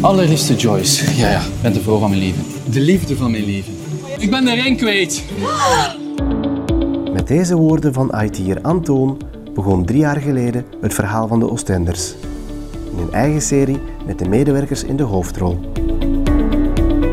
[0.00, 1.16] Allerliefste Joyce.
[1.16, 2.44] Ja, ja, ik ben de vrouw van mijn leven.
[2.70, 3.72] De liefde van mijn leven.
[4.18, 5.22] Ik ben de ring kwijt.
[7.12, 9.20] Met deze woorden van IT'er Antoon
[9.54, 12.14] begon drie jaar geleden het verhaal van de Oostenders.
[12.92, 15.60] In een eigen serie met de medewerkers in de hoofdrol.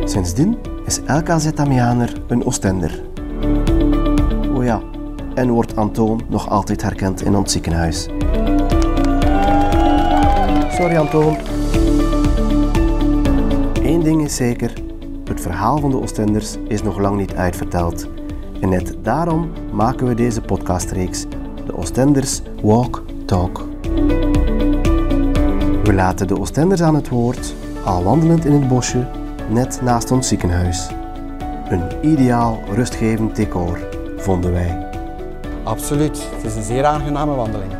[0.04, 3.02] Sindsdien is elke ZMianer een Oostender.
[4.56, 4.82] Oh ja,
[5.36, 8.08] en wordt Antoon nog altijd herkend in ons ziekenhuis.
[10.70, 11.38] Sorry Antoon.
[14.04, 14.74] Eén ding is zeker,
[15.26, 18.08] het verhaal van de Oostenders is nog lang niet uitverteld.
[18.60, 21.26] En net daarom maken we deze podcastreeks,
[21.66, 23.68] de Oostenders Walk Talk.
[25.84, 27.54] We laten de Oostenders aan het woord,
[27.86, 29.08] al wandelend in het bosje,
[29.50, 30.90] net naast ons ziekenhuis.
[31.70, 33.80] Een ideaal rustgevend decor,
[34.18, 34.88] vonden wij.
[35.64, 37.72] Absoluut, het is een zeer aangename wandeling.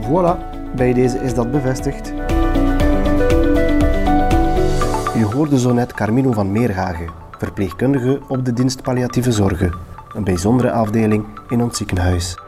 [0.00, 0.38] Voilà,
[0.74, 2.13] bij deze is dat bevestigd.
[5.24, 7.08] U hoorde zo net Carmino van Meerhagen,
[7.38, 9.74] verpleegkundige op de dienst palliatieve zorgen,
[10.14, 12.38] een bijzondere afdeling in ons ziekenhuis.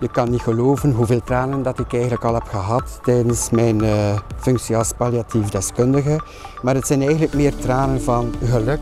[0.00, 4.18] Je kan niet geloven hoeveel tranen dat ik eigenlijk al heb gehad tijdens mijn eh,
[4.36, 6.20] functie als palliatief deskundige.
[6.62, 8.80] Maar het zijn eigenlijk meer tranen van geluk.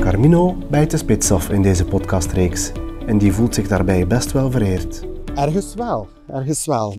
[0.00, 2.72] Carmino bijt de spits af in deze podcastreeks
[3.06, 5.06] en die voelt zich daarbij best wel vereerd.
[5.34, 6.94] Ergens wel, ergens wel.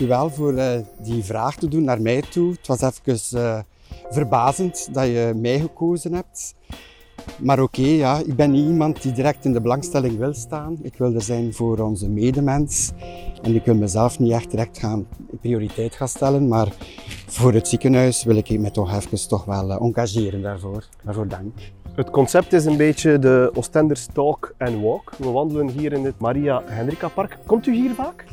[0.00, 2.50] U wel voor eh, die vraag te doen naar mij toe.
[2.50, 3.58] Het was even eh,
[4.10, 6.54] verbazend dat je mij gekozen hebt.
[7.38, 10.78] Maar oké, ja, ik ben niet iemand die direct in de belangstelling wil staan.
[10.82, 12.90] Ik wil er zijn voor onze medemens.
[13.42, 15.06] En ik wil mezelf niet echt direct gaan
[15.40, 16.48] prioriteit gaan stellen.
[16.48, 16.68] Maar
[17.26, 20.84] voor het ziekenhuis wil ik me toch even toch wel eh, engageren daarvoor.
[21.04, 21.52] Daarvoor dank.
[21.94, 25.12] Het concept is een beetje de Oostenders Talk and Walk.
[25.18, 27.38] We wandelen hier in het Maria Hendrika Park.
[27.46, 28.24] Komt u hier vaak?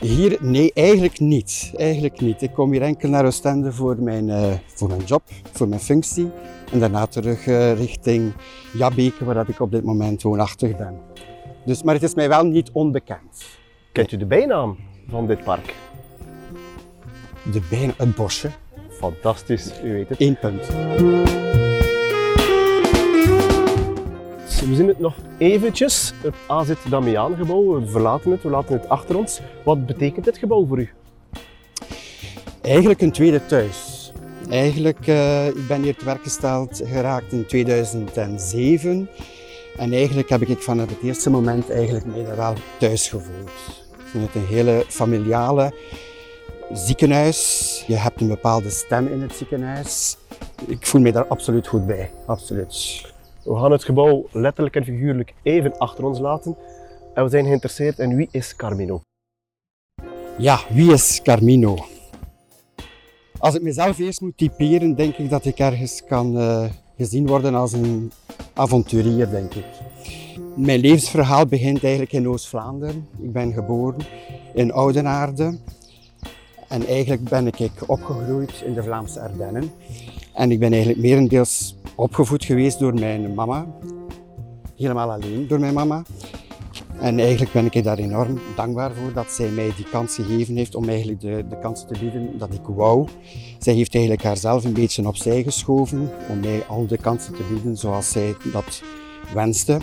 [0.00, 1.72] Hier, nee, eigenlijk niet.
[1.76, 2.42] Eigenlijk niet.
[2.42, 5.22] Ik kom hier enkel naar Oostende voor mijn, eh, voor mijn job,
[5.52, 6.30] voor mijn functie.
[6.72, 8.32] En daarna terug eh, richting
[8.72, 10.98] Jabbeke, waar dat ik op dit moment woonachtig ben.
[11.64, 13.44] Dus, maar het is mij wel niet onbekend.
[13.92, 14.76] Kent u de bijnaam
[15.08, 15.74] van dit park?
[17.52, 18.50] De bijna, het bosje,
[18.90, 20.18] Fantastisch, u weet het.
[20.18, 20.68] één punt.
[24.60, 27.80] We zien het nog eventjes, het AZ Damiaan gebouw.
[27.80, 29.40] We verlaten het, we laten het achter ons.
[29.64, 30.90] Wat betekent dit gebouw voor u?
[32.60, 34.12] Eigenlijk een tweede thuis.
[34.50, 39.08] Eigenlijk, eh, ik ben hier te werk gesteld geraakt in 2007.
[39.76, 43.50] En eigenlijk heb ik vanaf het eerste moment eigenlijk mij daar wel thuis gevoeld.
[44.04, 45.72] Het een hele familiale
[46.72, 47.84] ziekenhuis.
[47.86, 50.16] Je hebt een bepaalde stem in het ziekenhuis.
[50.66, 52.10] Ik voel me daar absoluut goed bij.
[52.26, 53.08] Absoluut.
[53.44, 56.56] We gaan het gebouw letterlijk en figuurlijk even achter ons laten.
[57.14, 59.00] En we zijn geïnteresseerd in wie is Carmino?
[60.38, 61.78] Ja, wie is Carmino?
[63.38, 66.64] Als ik mezelf eerst moet typeren, denk ik dat ik ergens kan eh,
[66.96, 68.12] gezien worden als een
[68.54, 69.66] avonturier, denk ik.
[70.56, 73.08] Mijn levensverhaal begint eigenlijk in Oost-Vlaanderen.
[73.18, 74.00] Ik ben geboren
[74.54, 75.58] in Oudenaarde.
[76.68, 79.70] En eigenlijk ben ik opgegroeid in de Vlaamse Ardennen.
[80.34, 83.66] En ik ben eigenlijk merendeels opgevoed geweest door mijn mama.
[84.76, 86.02] Helemaal alleen door mijn mama.
[87.00, 90.74] En eigenlijk ben ik daar enorm dankbaar voor dat zij mij die kans gegeven heeft
[90.74, 93.08] om eigenlijk de, de kans te bieden dat ik wou.
[93.58, 97.76] Zij heeft eigenlijk haarzelf een beetje opzij geschoven om mij al de kansen te bieden
[97.76, 98.82] zoals zij dat
[99.34, 99.80] wenste.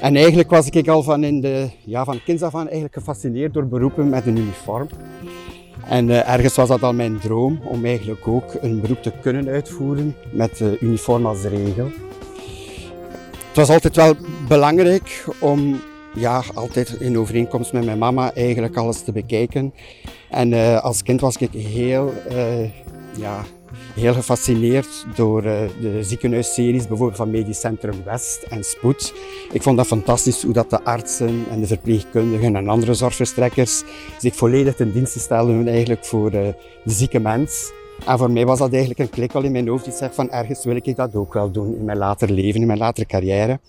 [0.00, 3.54] En eigenlijk was ik al van, in de, ja, van kinds af aan eigenlijk gefascineerd
[3.54, 4.88] door beroepen met een uniform.
[5.84, 9.48] En eh, ergens was dat al mijn droom om eigenlijk ook een beroep te kunnen
[9.48, 11.90] uitvoeren met uh, uniform als regel.
[13.46, 14.14] Het was altijd wel
[14.48, 15.80] belangrijk om
[16.14, 19.74] ja, altijd in overeenkomst met mijn mama eigenlijk alles te bekijken.
[20.30, 22.12] En uh, als kind was ik heel,
[23.16, 23.44] ja,
[23.96, 29.14] heel gefascineerd door de ziekenhuisseries, bijvoorbeeld van Medisch Centrum West en Spoed.
[29.52, 33.82] Ik vond dat fantastisch hoe dat de artsen en de verpleegkundigen en andere zorgverstrekkers
[34.18, 36.54] zich volledig ten dienste stelden eigenlijk voor de
[36.84, 37.72] zieke mens.
[38.06, 40.30] En voor mij was dat eigenlijk een klik al in mijn hoofd die zegt van
[40.30, 43.60] ergens wil ik dat ook wel doen in mijn later leven, in mijn latere carrière.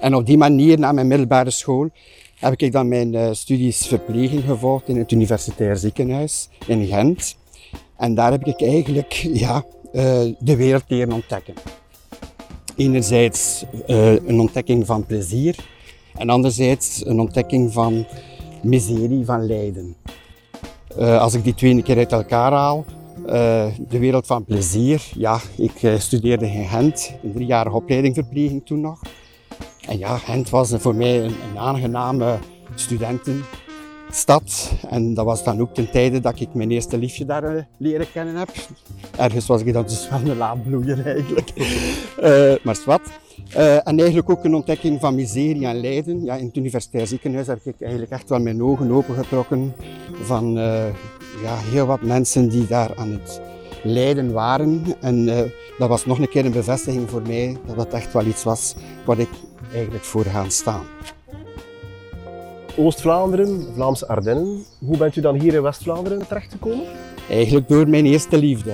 [0.00, 1.90] En op die manier, na mijn middelbare school,
[2.38, 7.40] heb ik dan mijn uh, studies verpleging gevolgd in het Universitair Ziekenhuis in Gent.
[8.02, 9.12] En daar heb ik eigenlijk
[9.44, 10.02] ja, uh,
[10.38, 11.54] de wereld leren ontdekken.
[12.76, 15.56] Enerzijds uh, een ontdekking van plezier
[16.14, 18.06] en anderzijds een ontdekking van
[18.62, 19.96] miserie, van lijden.
[20.98, 22.84] Uh, als ik die twee een keer uit elkaar haal,
[23.88, 29.00] de wereld van plezier, ja, ik studeerde in Gent, een driejarige opleiding verpleging toen nog.
[29.88, 32.38] En ja, Gent was voor mij een, aangename
[34.12, 34.72] studentenstad.
[34.90, 38.12] En dat was dan ook ten tijde dat ik mijn eerste liefje daar uh, leren
[38.12, 38.48] kennen heb.
[39.16, 41.52] Ergens was ik dan dus wel een laadbloeier eigenlijk.
[41.56, 43.00] uh, maar wat.
[43.56, 46.24] Uh, en eigenlijk ook een ontdekking van miserie en lijden.
[46.24, 49.74] Ja, in het universitair ziekenhuis heb ik eigenlijk echt wel mijn ogen opengetrokken
[50.22, 50.52] van
[51.42, 53.40] ja, heel wat mensen die daar aan het
[53.82, 54.84] lijden waren.
[55.00, 55.24] En
[55.78, 58.74] dat was nog een keer een bevestiging voor mij dat dat echt wel iets was
[59.04, 59.30] waar ik
[59.72, 60.84] eigenlijk voor gaan staan.
[62.76, 64.64] Oost-Vlaanderen, Vlaamse Ardennen.
[64.78, 66.84] Hoe bent u dan hier in West-Vlaanderen terechtgekomen?
[67.30, 68.72] Eigenlijk door mijn eerste liefde.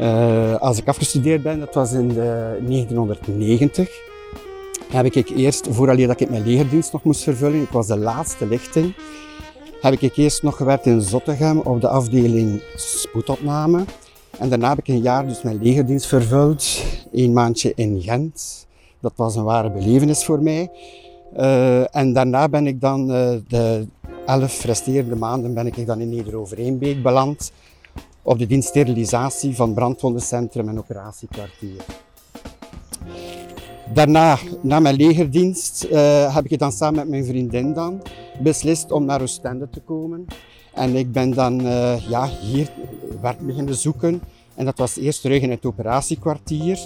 [0.00, 3.88] Uh, als ik afgestudeerd ben, dat was in 1990,
[4.90, 8.46] heb ik eerst, vooral dat ik mijn legerdienst nog moest vervullen, ik was de laatste
[8.46, 8.94] lichting,
[9.80, 13.84] heb ik eerst nog gewerkt in Zottegem op de afdeling spoedopname.
[14.38, 16.82] En daarna heb ik een jaar dus mijn legerdienst vervuld,
[17.12, 18.66] een maandje in Gent.
[19.00, 20.70] Dat was een ware belevenis voor mij.
[21.36, 23.86] Uh, en daarna ben ik dan uh, de
[24.26, 27.52] elf resterende maanden ben ik dan in Neder-Overeenbeek beland
[28.22, 31.84] op de dienst sterilisatie van brandwondencentrum en operatiekwartier.
[33.94, 38.02] Daarna, na mijn legerdienst, uh, heb ik dan samen met mijn vriendin dan
[38.42, 40.26] beslist om naar Oostende te komen.
[40.74, 41.60] En ik ben dan
[42.08, 42.70] ja, hier
[43.20, 44.22] werk beginnen zoeken.
[44.54, 46.78] En dat was eerst terug in het operatiekwartier.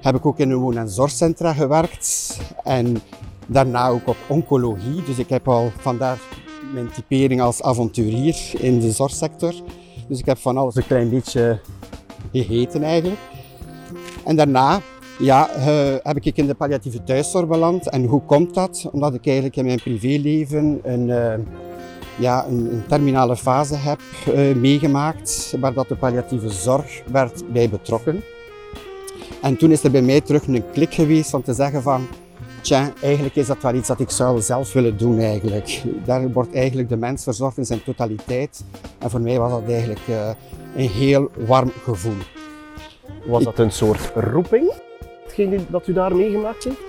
[0.00, 2.38] Heb ik ook in een woon- en zorgcentra gewerkt.
[2.64, 3.02] En
[3.52, 5.02] daarna ook op oncologie.
[5.06, 6.18] Dus ik heb al vandaar
[6.72, 9.54] mijn typering als avonturier in de zorgsector.
[10.08, 11.60] Dus ik heb van alles een klein beetje
[12.32, 13.20] gegeten eigenlijk.
[14.24, 14.80] En daarna
[15.18, 17.88] ja, uh, heb ik in de palliatieve thuiszorg beland.
[17.88, 18.88] En hoe komt dat?
[18.92, 21.34] Omdat ik eigenlijk in mijn privéleven een, uh,
[22.18, 28.22] ja, een, terminale fase heb uh, meegemaakt, waar dat de palliatieve zorg werd bij betrokken.
[29.42, 32.06] En toen is er bij mij terug een klik geweest van te zeggen van,
[32.62, 35.82] tja, eigenlijk is dat wel iets dat ik zou zelf willen doen eigenlijk.
[36.04, 38.64] Daar wordt eigenlijk de mens verzorgd in zijn totaliteit.
[38.98, 40.06] En voor mij was dat eigenlijk
[40.76, 42.16] een heel warm gevoel.
[43.26, 44.72] Was dat een soort roeping?
[45.36, 46.80] hetgeen dat u daar meegemaakt heeft?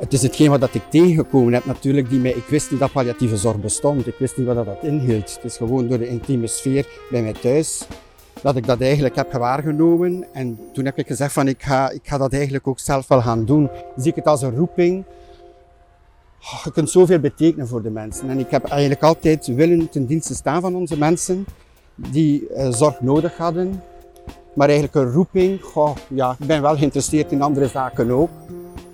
[0.00, 2.08] Het is hetgeen wat ik tegengekomen heb natuurlijk.
[2.10, 4.06] Die mij, ik wist niet dat palliatieve zorg bestond.
[4.06, 5.34] Ik wist niet wat dat inhield.
[5.34, 7.86] Het is gewoon door de intieme sfeer bij mij thuis
[8.42, 10.26] dat ik dat eigenlijk heb waargenomen.
[10.32, 13.20] En toen heb ik gezegd van ik ga, ik ga dat eigenlijk ook zelf wel
[13.20, 13.68] gaan doen.
[13.96, 15.04] Zie ik het als een roeping.
[16.64, 18.30] Je kunt zoveel betekenen voor de mensen.
[18.30, 21.44] En ik heb eigenlijk altijd willen ten dienste staan van onze mensen
[21.94, 23.82] die uh, zorg nodig hadden.
[24.54, 28.30] Maar eigenlijk een roeping, goh, ja, ik ben wel geïnteresseerd in andere zaken ook.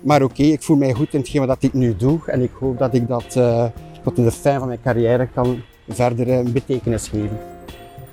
[0.01, 2.19] Maar oké, ik voel mij goed in hetgeen wat ik nu doe.
[2.25, 3.65] En ik hoop dat ik dat uh,
[4.03, 7.56] tot in de fijn van mijn carrière kan verder uh, betekenis geven.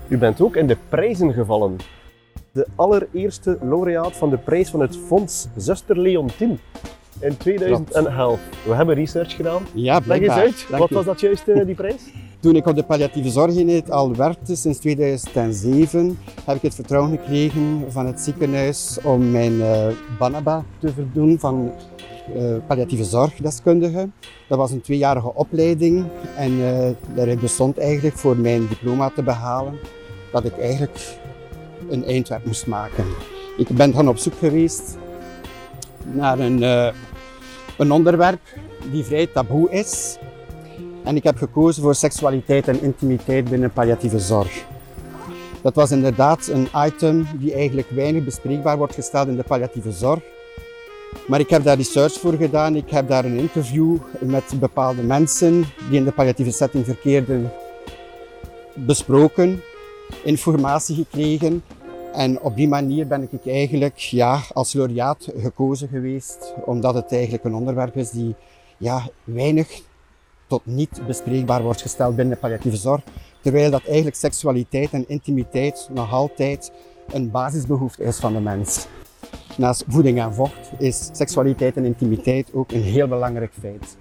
[0.09, 1.77] U bent ook in de prijzen gevallen.
[2.53, 6.59] De allereerste laureaat van de prijs van het Fonds Zuster Leontien
[7.21, 8.41] in 2011.
[8.65, 9.63] We hebben research gedaan.
[9.75, 12.03] Ja, Leg eens uit, wat was dat juist, uh, die prijs?
[12.45, 17.85] Toen ik op de palliatieve zorgeenheid al werkte, sinds 2007, heb ik het vertrouwen gekregen
[17.89, 19.87] van het ziekenhuis om mijn uh,
[20.19, 21.73] Banaba te verdoen van
[22.37, 24.09] uh, palliatieve zorgdeskundige.
[24.49, 26.05] Dat was een tweejarige opleiding
[26.37, 29.79] en uh, daarin bestond eigenlijk voor mijn diploma te behalen
[30.33, 31.19] dat ik eigenlijk
[31.89, 33.05] een eindwerk moest maken.
[33.57, 34.97] Ik ben dan op zoek geweest
[36.13, 36.63] naar een,
[37.79, 38.41] een onderwerp
[38.91, 40.19] die vrij taboe is,
[41.05, 44.65] en ik heb gekozen voor seksualiteit en intimiteit binnen palliatieve zorg.
[45.63, 50.23] Dat was inderdaad een item die eigenlijk weinig bespreekbaar wordt gesteld in de palliatieve zorg.
[51.27, 52.77] Maar ik heb daar research voor gedaan.
[52.77, 57.53] Ik heb daar een interview met bepaalde mensen die in de palliatieve setting verkeerden
[58.75, 59.61] besproken,
[60.25, 61.63] informatie gekregen.
[62.13, 67.45] En op die manier ben ik eigenlijk ja, als laureaat gekozen geweest, omdat het eigenlijk
[67.45, 68.35] een onderwerp is die
[68.79, 69.83] ja, weinig
[70.47, 73.03] tot niet bespreekbaar wordt gesteld binnen de palliatieve zorg.
[73.41, 76.73] Terwijl dat eigenlijk seksualiteit en intimiteit nog altijd
[77.13, 78.87] een basisbehoefte is van de mens.
[79.57, 83.97] Naast voeding en vocht is seksualiteit en intimiteit ook een heel belangrijk feit.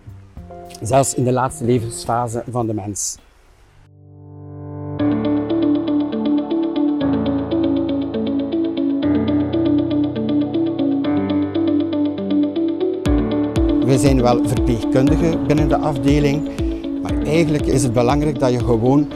[0.81, 3.17] Zelfs in de laatste levensfase van de mens.
[13.93, 16.49] We zijn wel verpleegkundigen binnen de afdeling,
[17.01, 19.11] maar eigenlijk is het belangrijk dat je gewoon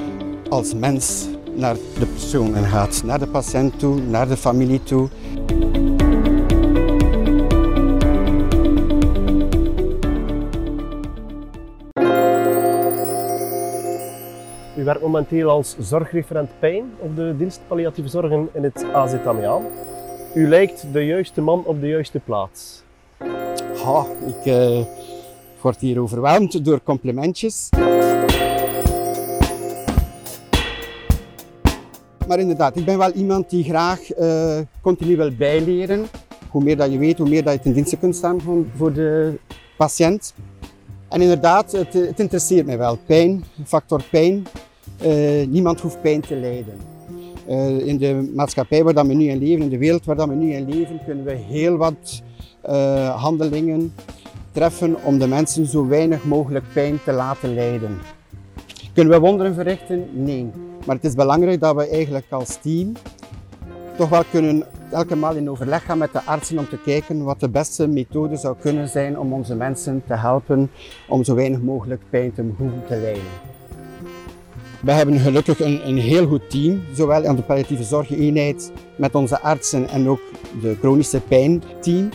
[0.49, 5.09] als mens naar de persoon gaat, naar de patiënt toe, naar de familie toe.
[14.75, 19.63] U werkt momenteel als zorgreferent pijn op de dienst palliatieve zorg in het AZ Amiaan.
[20.33, 22.85] U lijkt de juiste man op de juiste plaats.
[23.83, 24.85] Ha, ik uh,
[25.61, 27.69] word hier overweldigd door complimentjes.
[32.27, 36.05] Maar inderdaad, ik ben wel iemand die graag uh, continu wil bijleren.
[36.49, 38.41] Hoe meer dat je weet, hoe meer dat je ten dienste kunt staan
[38.75, 39.39] voor de
[39.77, 40.33] patiënt.
[41.09, 42.97] En inderdaad, het, het interesseert mij wel.
[43.05, 44.47] Pijn, factor pijn.
[45.05, 46.95] Uh, niemand hoeft pijn te lijden.
[47.85, 50.35] In de maatschappij waar dat we nu in leven, in de wereld waar dat we
[50.35, 52.21] nu in leven, kunnen we heel wat
[52.69, 53.93] uh, handelingen
[54.51, 57.97] treffen om de mensen zo weinig mogelijk pijn te laten lijden.
[58.93, 60.09] Kunnen we wonderen verrichten?
[60.13, 60.49] Nee.
[60.85, 62.91] Maar het is belangrijk dat we eigenlijk als team
[63.97, 67.39] toch wel kunnen elke maal in overleg gaan met de artsen om te kijken wat
[67.39, 70.69] de beste methode zou kunnen zijn om onze mensen te helpen
[71.07, 73.23] om zo weinig mogelijk pijn te hoeven te lijden.
[74.81, 79.39] We hebben gelukkig een, een heel goed team, zowel aan de palliatieve zorgeenheid met onze
[79.39, 80.21] artsen en ook
[80.61, 82.09] de chronische pijnteam.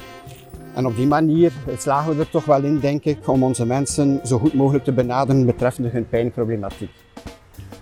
[0.74, 4.20] En op die manier slagen we er toch wel in, denk ik, om onze mensen
[4.24, 6.90] zo goed mogelijk te benaderen betreffende hun pijnproblematiek.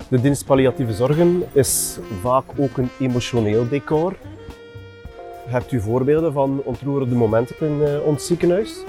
[0.08, 4.16] De dienst palliatieve zorgen is vaak ook een emotioneel decor.
[5.46, 8.84] Hebt u voorbeelden van ontroerende momenten in uh, ons ziekenhuis?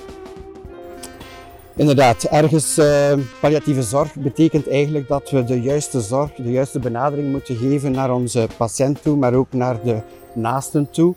[1.76, 7.32] Inderdaad, ergens uh, palliatieve zorg betekent eigenlijk dat we de juiste zorg, de juiste benadering
[7.32, 10.02] moeten geven naar onze patiënt toe, maar ook naar de
[10.34, 11.16] naasten toe.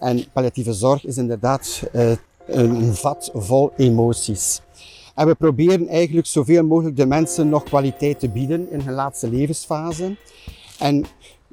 [0.00, 2.12] En palliatieve zorg is inderdaad uh,
[2.46, 4.60] een vat vol emoties.
[5.14, 9.30] En we proberen eigenlijk zoveel mogelijk de mensen nog kwaliteit te bieden in hun laatste
[9.30, 10.16] levensfase.
[10.78, 11.04] En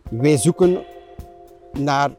[0.10, 0.78] wij zoeken
[1.80, 2.12] naar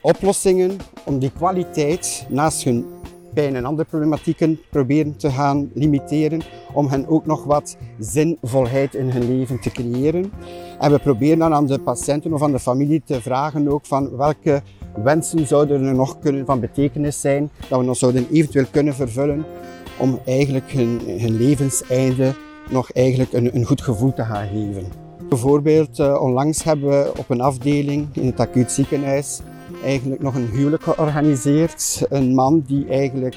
[0.00, 2.86] oplossingen om die kwaliteit naast hun
[3.34, 6.40] pijn en andere problematieken proberen te gaan limiteren,
[6.72, 10.32] om hen ook nog wat zinvolheid in hun leven te creëren.
[10.78, 14.16] En we proberen dan aan de patiënten of aan de familie te vragen ook van
[14.16, 14.62] welke
[15.02, 19.44] wensen zouden er nog kunnen van betekenis zijn, dat we nog zouden eventueel kunnen vervullen
[19.98, 22.34] om eigenlijk hun, hun levenseinde
[22.70, 24.84] nog eigenlijk een, een goed gevoel te gaan geven.
[25.28, 29.40] Bijvoorbeeld, uh, onlangs hebben we op een afdeling in het acuut ziekenhuis
[29.84, 32.06] eigenlijk nog een huwelijk georganiseerd.
[32.08, 33.36] Een man die eigenlijk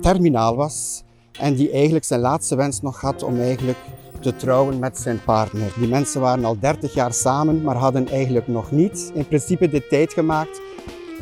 [0.00, 1.02] terminaal was
[1.40, 3.78] en die eigenlijk zijn laatste wens nog had om eigenlijk
[4.20, 5.72] te trouwen met zijn partner.
[5.78, 9.86] Die mensen waren al 30 jaar samen, maar hadden eigenlijk nog niet in principe de
[9.86, 10.60] tijd gemaakt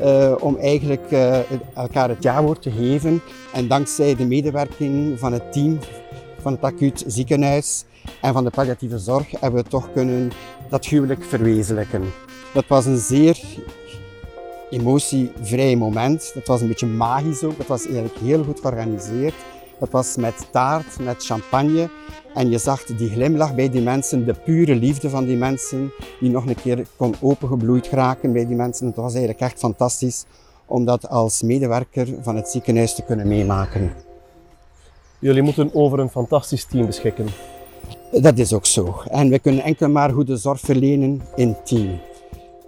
[0.01, 1.39] uh, om eigenlijk uh,
[1.75, 3.21] elkaar het jawoord te geven.
[3.53, 5.79] En dankzij de medewerking van het team
[6.41, 7.85] van het acuut ziekenhuis
[8.21, 10.33] en van de palliatieve zorg hebben we toch kunnen
[10.69, 12.03] dat huwelijk verwezenlijken.
[12.53, 13.39] Dat was een zeer
[14.71, 16.31] emotievrij moment.
[16.35, 17.57] Dat was een beetje magisch ook.
[17.57, 19.35] Dat was eigenlijk heel goed georganiseerd.
[19.79, 21.89] Dat was met taart, met champagne.
[22.35, 26.31] En je zag die glimlach bij die mensen, de pure liefde van die mensen, die
[26.31, 28.87] nog een keer kon opengebloeid geraken bij die mensen.
[28.87, 30.25] Het was eigenlijk echt fantastisch
[30.67, 33.93] om dat als medewerker van het ziekenhuis te kunnen meemaken.
[35.19, 37.27] Jullie moeten over een fantastisch team beschikken.
[38.13, 38.95] Dat is ook zo.
[39.09, 42.01] En we kunnen enkel maar goede zorg verlenen in team.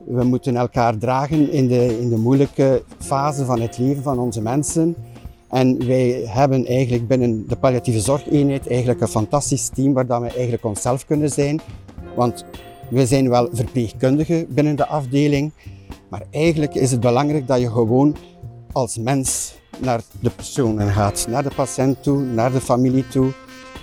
[0.04, 4.40] We moeten elkaar dragen in de, in de moeilijke fase van het leven van onze
[4.40, 4.96] mensen.
[5.56, 10.64] En wij hebben eigenlijk binnen de palliatieve zorgeenheid eigenlijk een fantastisch team waar we eigenlijk
[10.64, 11.60] onszelf kunnen zijn.
[12.16, 12.44] Want
[12.90, 15.52] we zijn wel verpleegkundigen binnen de afdeling,
[16.08, 18.16] maar eigenlijk is het belangrijk dat je gewoon
[18.72, 23.32] als mens naar de personen gaat, naar de patiënt toe, naar de familie toe.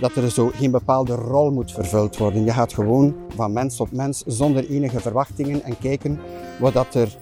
[0.00, 2.44] Dat er zo geen bepaalde rol moet vervuld worden.
[2.44, 6.20] Je gaat gewoon van mens tot mens zonder enige verwachtingen en kijken
[6.60, 7.16] wat dat er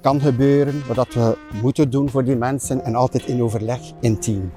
[0.00, 4.50] kan gebeuren, wat we moeten doen voor die mensen en altijd in overleg in team.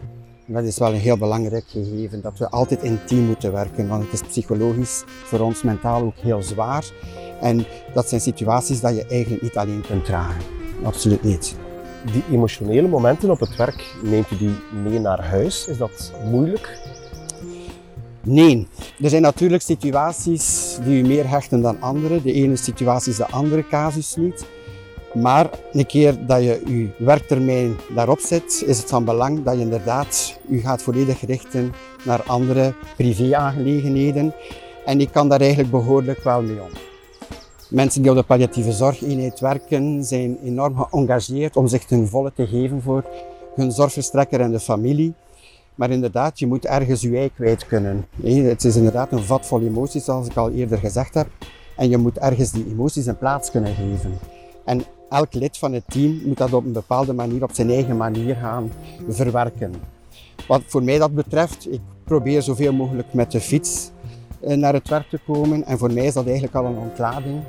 [0.45, 4.03] dat is wel een heel belangrijk gegeven, dat we altijd in team moeten werken, want
[4.03, 6.85] het is psychologisch voor ons mentaal ook heel zwaar.
[7.41, 10.41] En dat zijn situaties dat je eigenlijk niet alleen kunt dragen.
[10.83, 11.55] Absoluut niet.
[12.11, 15.67] Die emotionele momenten op het werk, neemt u die mee naar huis?
[15.67, 16.79] Is dat moeilijk?
[18.23, 18.67] Nee,
[19.01, 22.21] er zijn natuurlijk situaties die u meer hechten dan andere.
[22.21, 24.45] De ene situatie is de andere casus niet.
[25.13, 29.61] Maar een keer dat je je werktermijn daarop zet, is het van belang dat je
[29.61, 31.73] inderdaad je gaat volledig richten
[32.05, 34.33] naar andere privé-aangelegenheden.
[34.85, 36.69] En ik kan daar eigenlijk behoorlijk wel mee om.
[37.69, 42.47] Mensen die op de palliatieve zorgeenheid werken, zijn enorm geëngageerd om zich ten volle te
[42.47, 43.05] geven voor
[43.55, 45.13] hun zorgverstrekker en de familie.
[45.75, 48.05] Maar inderdaad, je moet ergens je ei kwijt kunnen.
[48.23, 51.27] Het is inderdaad een vat vol emoties, zoals ik al eerder gezegd heb.
[51.77, 54.19] En je moet ergens die emoties een plaats kunnen geven.
[54.65, 57.97] En elk lid van het team moet dat op een bepaalde manier, op zijn eigen
[57.97, 58.71] manier gaan
[59.07, 59.73] verwerken.
[60.47, 63.91] Wat voor mij dat betreft, ik probeer zoveel mogelijk met de fiets
[64.39, 65.65] eh, naar het werk te komen.
[65.65, 67.39] En voor mij is dat eigenlijk al een ontlading.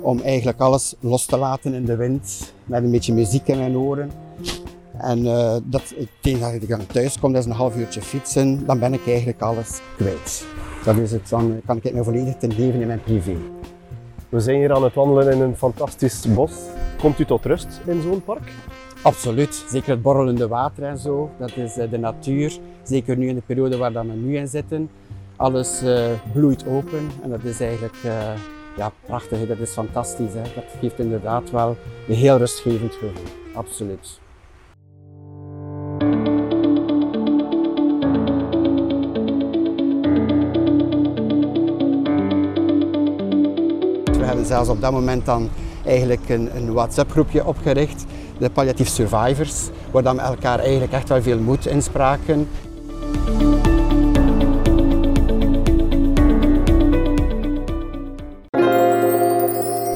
[0.00, 3.76] Om eigenlijk alles los te laten in de wind, met een beetje muziek in mijn
[3.76, 4.10] oren.
[4.98, 8.66] En uh, dat, tegen dat ik dan thuis kom, dat is een half uurtje fietsen,
[8.66, 10.46] dan ben ik eigenlijk alles kwijt.
[10.84, 13.36] Dat is het, dan kan ik me volledig ten leven in mijn privé.
[14.34, 16.52] We zijn hier aan het wandelen in een fantastisch bos.
[16.98, 18.52] Komt u tot rust in zo'n park?
[19.02, 21.30] Absoluut, zeker het borrelende water en zo.
[21.38, 24.90] Dat is de natuur, zeker nu in de periode waar we nu in zitten.
[25.36, 28.12] Alles uh, bloeit open en dat is eigenlijk uh,
[28.76, 30.32] ja, prachtig, dat is fantastisch.
[30.32, 30.42] Hè?
[30.54, 31.76] Dat geeft inderdaad wel
[32.08, 34.20] een heel rustgevend gevoel, absoluut.
[44.46, 45.48] Zelfs op dat moment dan
[45.84, 48.04] eigenlijk een, een WhatsApp groepje opgericht,
[48.38, 52.48] de Palliatief Survivors, waar dan we elkaar eigenlijk echt wel veel moed inspraken.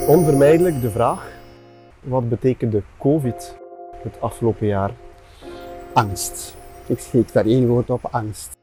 [0.09, 1.26] Onvermijdelijk de vraag,
[2.00, 3.57] wat betekende COVID
[4.02, 4.90] het afgelopen jaar?
[5.93, 6.57] Angst.
[6.87, 8.58] Ik geef daar één woord op, angst.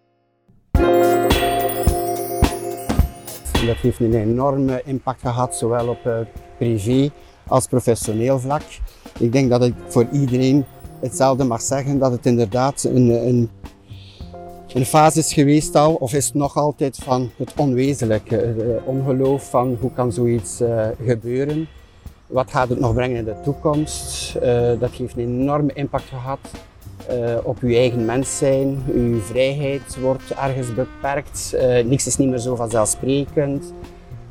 [3.65, 6.17] Dat heeft een enorme impact gehad, zowel op uh,
[6.57, 7.09] privé
[7.47, 8.61] als professioneel vlak.
[9.19, 10.65] Ik denk dat ik voor iedereen
[10.99, 13.49] hetzelfde mag zeggen, dat het inderdaad een, een,
[14.73, 19.49] een fase is geweest al, of is het nog altijd van het onwezenlijke, het ongeloof
[19.49, 20.61] van hoe kan zoiets
[21.05, 21.67] gebeuren.
[22.27, 24.33] Wat gaat het nog brengen in de toekomst?
[24.79, 26.39] Dat heeft een enorme impact gehad
[27.11, 28.83] uh, op uw eigen mens zijn.
[28.93, 31.51] Uw vrijheid wordt ergens beperkt.
[31.55, 33.73] Uh, niks is niet meer zo vanzelfsprekend.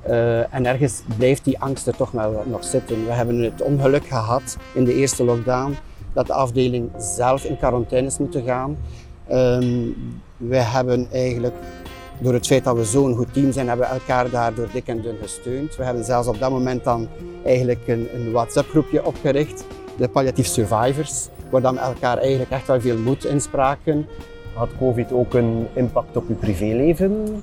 [0.08, 3.06] Uh, en ergens blijft die angst er toch wel nog zitten.
[3.06, 5.76] We hebben het ongeluk gehad in de eerste lockdown
[6.12, 8.76] dat de afdeling zelf in quarantaine is moeten gaan.
[9.32, 9.94] Um,
[10.36, 11.54] we hebben eigenlijk
[12.18, 15.00] door het feit dat we zo'n goed team zijn, hebben we elkaar daardoor dik en
[15.00, 15.76] dun gesteund.
[15.76, 17.08] We hebben zelfs op dat moment dan
[17.44, 19.64] eigenlijk een, een WhatsApp groepje opgericht,
[19.96, 24.06] de Palliatief Survivors waar dan elkaar eigenlijk echt wel veel moed inspraken.
[24.54, 27.42] Had COVID ook een impact op uw privéleven?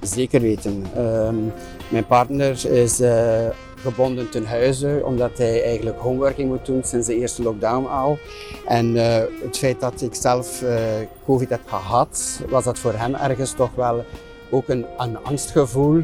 [0.00, 0.84] Zeker weten.
[0.98, 1.52] Um,
[1.88, 7.16] mijn partner is uh, gebonden ten huize omdat hij eigenlijk homeworking moet doen sinds de
[7.16, 8.18] eerste lockdown al.
[8.66, 10.74] En uh, het feit dat ik zelf uh,
[11.24, 14.04] COVID heb gehad, was dat voor hem ergens toch wel
[14.50, 16.02] ook een, een angstgevoel.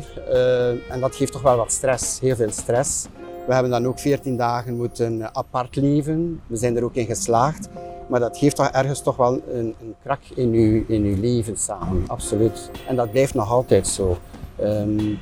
[0.88, 3.06] en dat geeft toch wel wat stress, heel veel stress.
[3.50, 6.40] We hebben dan ook 14 dagen moeten apart leven.
[6.46, 7.68] We zijn er ook in geslaagd.
[8.08, 11.56] Maar dat geeft toch ergens toch wel een, een krak in uw, in uw leven
[11.56, 12.70] samen, absoluut.
[12.88, 14.16] En dat blijft nog altijd zo.
[14.62, 15.18] Um,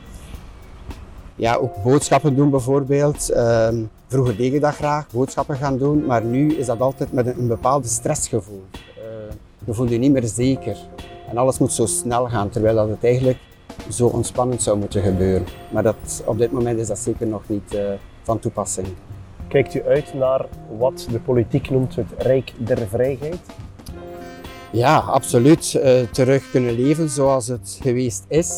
[1.35, 3.37] ja, ook boodschappen doen bijvoorbeeld.
[3.37, 7.27] Um, vroeger deed ik dat graag, boodschappen gaan doen, maar nu is dat altijd met
[7.27, 8.65] een, bepaalde stressgevoel.
[8.73, 8.83] Uh,
[9.65, 10.77] je voelt je niet meer zeker.
[11.29, 13.39] En alles moet zo snel gaan, terwijl dat het eigenlijk
[13.91, 15.47] zo ontspannend zou moeten gebeuren.
[15.73, 17.81] Maar dat, op dit moment is dat zeker nog niet uh,
[18.29, 18.87] van toepassing.
[19.49, 20.47] Kijkt u uit naar
[20.79, 23.41] wat de politiek noemt het Rijk der Vrijheid?
[24.73, 25.75] Ja, absoluut.
[25.75, 28.51] Uh, terug kunnen leven zoals het geweest is.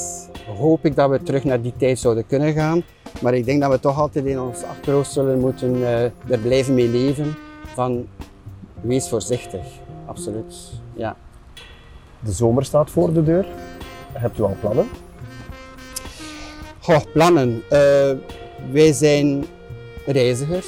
[0.59, 2.83] Hoop ik dat we terug naar die tijd zouden kunnen gaan.
[3.23, 6.75] Maar ik denk dat we toch altijd in ons achterhoofd zullen moeten uh, er blijven
[6.75, 7.35] mee leven.
[7.75, 8.07] Van
[8.81, 9.65] wees voorzichtig.
[10.07, 10.71] Absoluut.
[10.95, 11.17] Ja.
[12.21, 13.47] De zomer staat voor de deur.
[14.13, 14.89] Hebt u al plannen?
[16.81, 17.63] Goh, plannen.
[17.73, 18.13] Uh,
[18.73, 19.45] wij zijn
[20.11, 20.67] reizigers,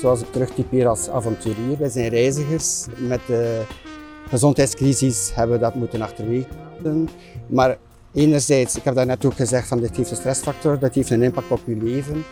[0.00, 1.78] zoals ik terugtypeer als avonturier.
[1.78, 2.86] Wij zijn reizigers.
[2.96, 3.62] Met de
[4.28, 6.46] gezondheidscrisis hebben we dat moeten achterwege
[7.46, 7.78] Maar
[8.14, 11.50] enerzijds, ik heb daarnet ook gezegd, van dit heeft een stressfactor, dat heeft een impact
[11.50, 12.24] op je leven.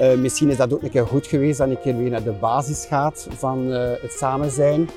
[0.00, 2.84] Uh, misschien is dat ook een keer goed geweest dat keer weer naar de basis
[2.88, 4.88] gaat van uh, het samen zijn.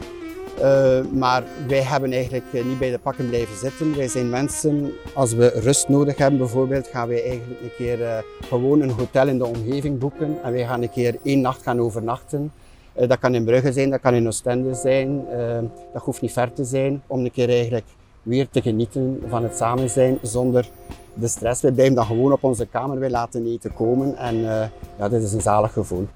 [0.61, 3.95] Uh, maar wij hebben eigenlijk niet bij de pakken blijven zitten.
[3.95, 8.17] Wij zijn mensen, als we rust nodig hebben bijvoorbeeld, gaan wij eigenlijk een keer uh,
[8.41, 10.37] gewoon een hotel in de omgeving boeken.
[10.43, 12.51] En wij gaan een keer één nacht gaan overnachten.
[12.93, 15.25] Dat kan in Brugge zijn, dat kan in Oostende zijn.
[15.93, 17.85] dat hoeft niet ver te zijn, om een keer eigenlijk
[18.23, 20.69] weer te genieten van het samen zijn zonder
[21.13, 21.61] de stress.
[21.61, 24.15] Wij blijven dan gewoon op onze kamer, wij laten eten komen.
[24.15, 24.35] En
[24.97, 26.07] ja, dit is een zalig gevoel.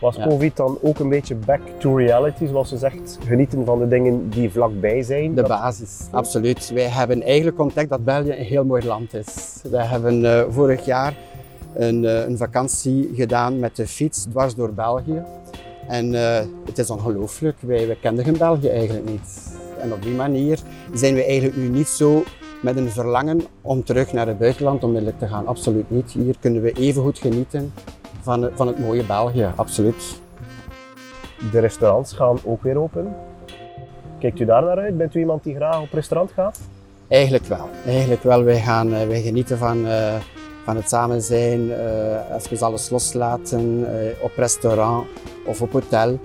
[0.00, 3.88] Was COVID dan ook een beetje back to reality, zoals ze zegt, genieten van de
[3.88, 5.34] dingen die vlakbij zijn?
[5.34, 6.70] De basis, absoluut.
[6.74, 9.60] Wij hebben eigenlijk ontdekt dat België een heel mooi land is.
[9.70, 11.14] Wij hebben uh, vorig jaar
[11.74, 15.22] een, uh, een, vakantie gedaan met de fiets dwars door België.
[15.88, 19.58] En uh, het is ongelooflijk, wij, wij kenden België eigenlijk niet.
[19.80, 20.58] En op die manier
[20.94, 22.22] zijn we eigenlijk nu niet zo
[22.62, 25.46] met een verlangen om terug naar het buitenland onmiddellijk te gaan.
[25.46, 26.10] Absoluut niet.
[26.10, 27.72] Hier kunnen we even goed genieten
[28.22, 30.20] van, van het mooie België, absoluut.
[31.52, 33.16] De restaurants gaan ook weer open.
[34.18, 34.96] Kijkt u daar naar uit?
[34.96, 36.60] Bent u iemand die graag op restaurant gaat?
[37.08, 37.68] Eigenlijk wel.
[37.86, 38.44] Eigenlijk wel.
[38.44, 40.14] Wij, gaan, eh, wij genieten van, uh,
[40.64, 43.86] van het samen zijn, uh, even alles loslaten uh,
[44.22, 45.06] op restaurant
[45.46, 46.18] of op hotel.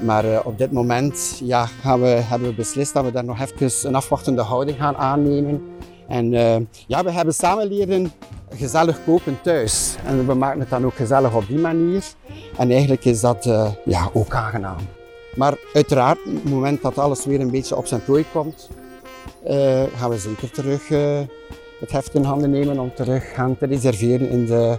[0.00, 3.88] Maar op dit moment ja, gaan we, hebben we beslist dat we daar nog even
[3.88, 5.62] een afwachtende houding gaan aannemen.
[6.08, 6.30] En
[6.86, 8.12] ja, we hebben samen leren
[8.50, 9.96] gezellig koken thuis.
[10.04, 12.04] En we maken het dan ook gezellig op die manier.
[12.56, 14.78] En eigenlijk is dat uh, ja, ook aangenaam.
[15.34, 18.68] Maar uiteraard, op het moment dat alles weer een beetje op zijn plooi komt,
[19.96, 20.88] gaan we zeker terug
[21.80, 24.78] het heft in handen nemen om terug gaan te reserveren in de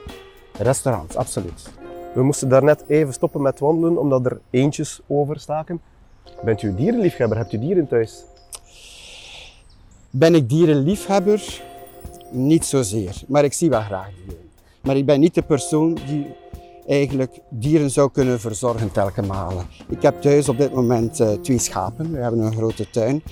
[0.58, 1.16] restaurants.
[1.16, 1.70] Absoluut.
[2.14, 5.82] We moesten daarnet even stoppen met wandelen omdat er eentjes overstaken.
[6.44, 7.38] Bent u dierenliefhebber?
[7.38, 8.24] Hebt u dieren thuis?
[10.10, 11.62] Ben ik dierenliefhebber?
[12.32, 14.46] Niet zozeer, maar ik zie wel graag dieren.
[14.82, 16.26] Maar ik ben niet de persoon die
[16.88, 19.66] eigenlijk dieren zou kunnen verzorgen telke malen.
[19.90, 22.12] Ik heb thuis op dit moment uh, twee schapen.
[22.12, 23.24] We hebben een grote tuin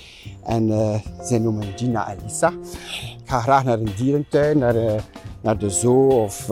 [0.43, 2.53] en uh, zij noemen Gina en Lisa.
[3.23, 4.93] Ik ga graag naar een dierentuin, naar, uh,
[5.41, 6.49] naar de zoo of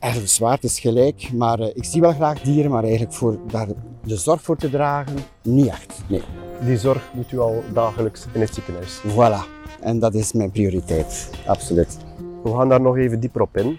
[0.00, 1.32] ergens zwaar, het is gelijk.
[1.32, 3.68] Maar ik zie wel graag dieren, maar eigenlijk voor daar
[4.04, 6.02] de zorg voor te dragen, niet echt.
[6.08, 6.22] Nee.
[6.64, 9.00] Die zorg doet u al dagelijks in het ziekenhuis?
[9.06, 11.98] Voilà, en dat is mijn prioriteit, absoluut.
[12.42, 13.78] We gaan daar nog even dieper op in.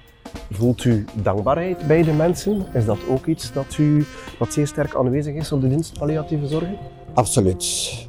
[0.51, 2.65] Voelt u dankbaarheid bij de mensen?
[2.73, 4.05] Is dat ook iets dat, u,
[4.39, 6.77] dat zeer sterk aanwezig is op de dienst palliatieve zorgen?
[7.13, 8.07] Absoluut.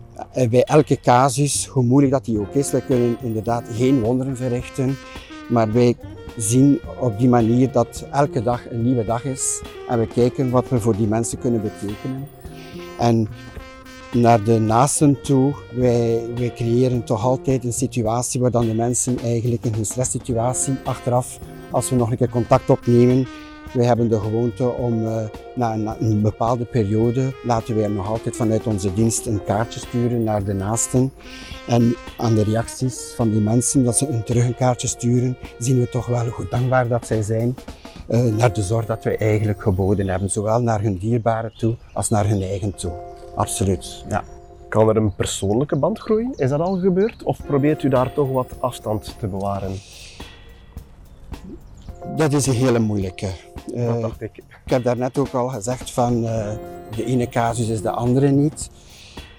[0.51, 4.97] Bij elke casus, hoe moeilijk dat die ook is, wij kunnen inderdaad geen wonderen verrichten,
[5.49, 5.97] maar wij
[6.37, 10.69] zien op die manier dat elke dag een nieuwe dag is en we kijken wat
[10.69, 12.29] we voor die mensen kunnen betekenen.
[12.99, 13.29] En
[14.15, 19.65] naar de naasten toe, wij, creëren toch altijd een situatie waar dan de mensen eigenlijk
[19.65, 21.39] in hun stresssituatie achteraf
[21.71, 23.27] als we nog een keer contact opnemen.
[23.73, 25.23] Wij hebben de gewoonte om uh,
[25.55, 30.45] na, een, bepaalde periode, laten wij nog altijd vanuit onze dienst een kaartje sturen naar
[30.45, 31.13] de naasten.
[31.67, 35.81] En aan de reacties van die mensen, dat ze een terug een kaartje sturen, zien
[35.81, 37.57] we toch wel hoe dankbaar dat zij zijn.
[38.09, 42.09] Uh, naar de zorg dat wij eigenlijk geboden hebben, zowel naar hun dierbaren toe als
[42.09, 42.93] naar hun eigen toe.
[43.35, 44.25] Absoluut, ja.
[44.69, 46.33] Kan er een persoonlijke band groeien?
[46.37, 47.23] Is dat al gebeurd?
[47.23, 49.73] Of probeert u daar toch wat afstand te bewaren?
[52.17, 53.29] Dat is een hele moeilijke.
[53.75, 54.37] Dat dacht ik.
[54.37, 56.51] Ik heb daarnet ook al gezegd van uh,
[56.97, 58.71] de ene casus is de andere niet.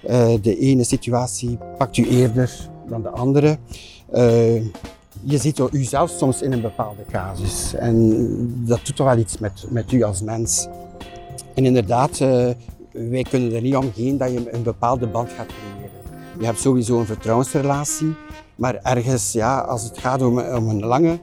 [0.08, 3.58] Uh, de ene situatie pakt u eerder dan de andere.
[5.22, 9.38] je ziet u zelf soms in een bepaalde casus en dat doet toch wel iets
[9.38, 10.68] met, met u als mens.
[11.54, 12.20] En inderdaad,
[13.10, 15.90] wij kunnen er niet omheen dat je een bepaalde band gaat creëren.
[16.38, 18.14] Je hebt sowieso een vertrouwensrelatie,
[18.54, 21.18] maar ergens, ja, als het gaat om, een lange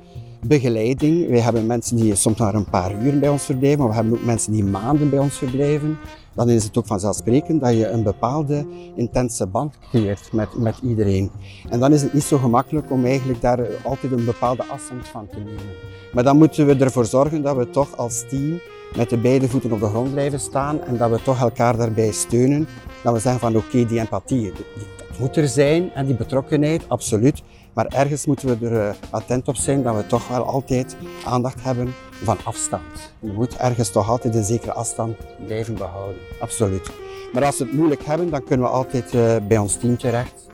[0.46, 1.30] begeleiding.
[1.30, 4.14] Wij hebben mensen die soms maar een paar uur bij ons verblijven, maar we hebben
[4.14, 5.98] ook mensen die maanden bij ons verblijven.
[6.36, 11.32] Dan is het ook vanzelfsprekend dat je een bepaalde intense band creëert met, met iedereen.
[11.70, 15.28] En dan is het niet zo gemakkelijk om eigenlijk daar altijd een bepaalde afstand van
[15.28, 15.76] te nemen.
[16.14, 18.60] Maar dan moeten we ervoor zorgen dat we toch als team
[18.96, 22.12] met de beide voeten op de grond blijven staan en dat we toch elkaar daarbij
[22.12, 22.68] steunen.
[23.04, 24.54] Dat we zeggen van oké, die empathie,
[24.98, 27.42] dat moet er zijn en die betrokkenheid, absoluut.
[27.74, 31.64] Maar ergens moeten we er uh, attent op zijn dat we toch wel altijd aandacht
[31.64, 33.14] hebben van afstand.
[33.20, 36.22] Je moet ergens toch altijd een zekere afstand blijven behouden.
[36.40, 36.92] Absoluut.
[37.34, 40.48] Maar als we het moeilijk hebben, dan kunnen we altijd uh, bij ons team terecht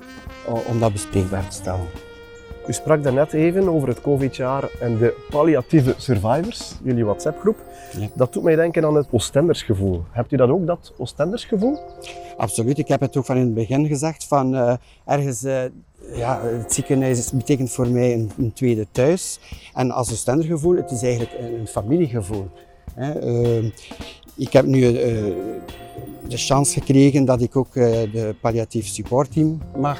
[0.68, 1.88] om dat bespreekbaar te stellen.
[2.68, 7.58] U sprak daarnet even over het COVID-jaar en de palliatieve survivors, jullie WhatsApp-groep.
[7.98, 8.08] Ja.
[8.14, 10.04] Dat doet mij denken aan het Oostendersgevoel.
[10.12, 11.80] Hebt u dat ook, dat Oostendersgevoel?
[12.38, 12.78] Absoluut.
[12.78, 14.26] Ik heb het ook van in het begin gezegd.
[14.26, 14.74] Van, uh,
[15.06, 15.62] ergens, uh,
[16.14, 19.40] ja, het ziekenhuis betekent voor mij een, een, tweede thuis.
[19.74, 22.48] En als Oostendergevoel, het is eigenlijk een, een familiegevoel.
[22.94, 23.28] Hè.
[23.28, 23.72] Uh,
[24.40, 24.80] ik heb nu
[26.28, 30.00] de chance gekregen dat ik ook de palliatief supportteam mag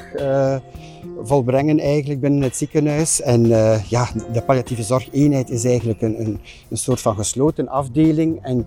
[1.22, 3.20] volbrengen eigenlijk binnen het ziekenhuis.
[3.20, 3.46] En
[3.88, 8.38] ja, de palliatieve zorgeenheid is eigenlijk een, een, een, soort van gesloten afdeling.
[8.42, 8.66] En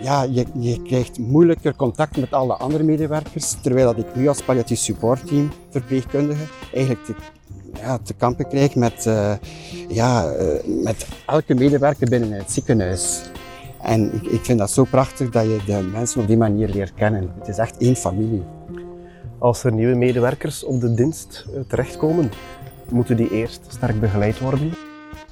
[0.00, 4.42] ja, je, je krijgt moeilijker contact met alle andere medewerkers, terwijl dat ik nu als
[4.42, 7.14] palliatief supportteam verpleegkundige eigenlijk te,
[7.74, 9.10] ja, te kampen krijg met,
[9.88, 10.32] ja,
[10.66, 13.22] met elke medewerker binnen het ziekenhuis.
[13.84, 16.94] En ik, ik vind dat zo prachtig dat je de mensen op die manier leert
[16.94, 17.32] kennen.
[17.38, 18.42] Het is echt één familie.
[19.38, 22.30] Als er nieuwe medewerkers op de dienst eh, terechtkomen,
[22.90, 24.72] moeten die eerst sterk begeleid worden?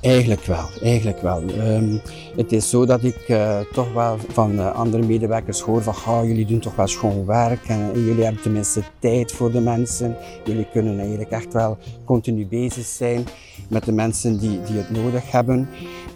[0.03, 1.43] Eigenlijk wel, eigenlijk wel.
[1.43, 2.01] Um,
[2.37, 6.27] het is zo dat ik uh, toch wel van uh, andere medewerkers hoor van oh,
[6.27, 10.17] jullie doen toch wel schoon werk en jullie hebben tenminste tijd voor de mensen.
[10.45, 13.25] Jullie kunnen eigenlijk echt wel continu bezig zijn
[13.69, 15.69] met de mensen die, die het nodig hebben.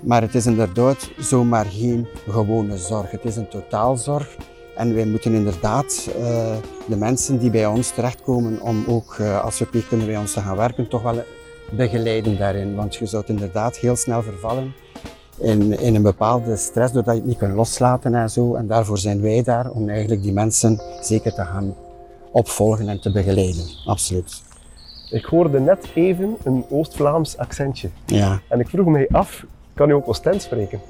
[0.03, 3.11] Maar het is inderdaad zomaar geen gewone zorg.
[3.11, 4.37] Het is een totaalzorg.
[4.77, 10.11] En wij moeten inderdaad uh, de mensen die bij ons terechtkomen om ook als verpleegkundige
[10.11, 11.25] bij ons te gaan werken, toch wel
[11.71, 12.75] begeleiden daarin.
[12.75, 14.75] Want je zou inderdaad heel snel vervallen
[15.39, 18.55] in, in een bepaalde stress, doordat je het niet kunt loslaten en zo.
[18.55, 21.75] En daarvoor zijn wij daar om eigenlijk die mensen zeker te gaan
[22.31, 23.65] opvolgen en te begeleiden.
[23.87, 24.43] Absoluut.
[25.11, 27.91] Ik hoorde net even een Oost-Vlaams accentje.
[28.07, 30.81] Ja, En ik vroeg mij af, kan u ook Oostend spreken?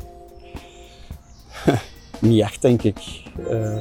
[2.21, 3.23] niet echt denk ik.
[3.51, 3.77] Eh,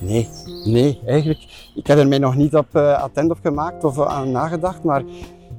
[0.00, 0.28] nee,
[0.64, 1.70] nee, eigenlijk.
[1.74, 4.82] Ik heb er mij nog niet op eh, attent op gemaakt of eh, aan nagedacht,
[4.82, 5.02] maar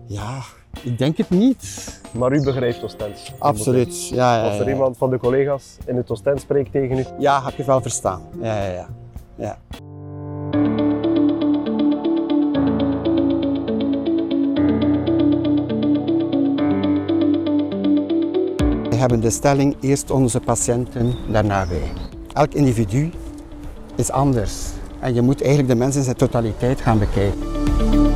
[0.06, 0.42] ja,
[0.84, 1.92] ik denk het niet.
[2.12, 3.34] Maar u begrijpt Oostend?
[3.40, 4.08] Absoluut.
[4.10, 4.72] Ja, ja, Als er ja.
[4.72, 8.22] iemand van de collega's in het Oostend spreekt tegen u, Ja, heb je wel verstaan.
[8.42, 8.88] Ja, ja, ja.
[9.36, 9.58] ja.
[18.90, 21.92] We hebben de stelling eerst onze patiënten, daarna wij.
[22.34, 23.12] Elk individu
[23.96, 28.07] is anders en je moet eigenlijk de mens in zijn totaliteit gaan bekijken.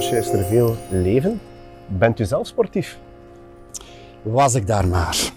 [0.00, 1.40] Bosje is er veel leven.
[1.86, 2.98] Bent u zelf sportief?
[4.22, 5.32] Was ik daar maar.